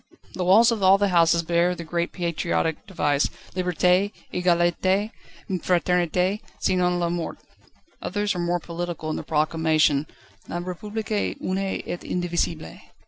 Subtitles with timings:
[0.33, 5.11] The walls of all the houses bear the great patriotic device: "Liberté, Egalité,
[5.47, 7.37] Fraternité, sinon La Mort";
[8.01, 10.07] others are more political in their proclamation:
[10.47, 12.79] "La République une et indivisible."